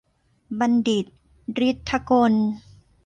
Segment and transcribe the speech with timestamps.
[0.59, 1.05] บัณฑิต
[1.67, 2.33] ฤทธิ์ถกล